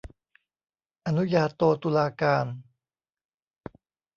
[1.07, 2.45] อนุญาโตตุลาการ